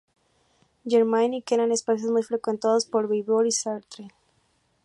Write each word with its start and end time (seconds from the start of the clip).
Germain 0.87 1.31
y 1.35 1.43
que 1.43 1.53
eran 1.53 1.71
espacios 1.71 2.09
muy 2.09 2.23
frecuentados 2.23 2.87
por 2.87 3.07
Beauvoir 3.07 3.45
y 3.45 3.51
Sartre. 3.51 4.07